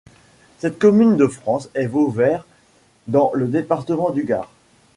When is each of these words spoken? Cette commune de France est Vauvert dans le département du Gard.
Cette 0.57 0.79
commune 0.79 1.15
de 1.15 1.27
France 1.27 1.69
est 1.75 1.85
Vauvert 1.85 2.47
dans 3.07 3.29
le 3.35 3.47
département 3.47 4.09
du 4.09 4.23
Gard. 4.23 4.49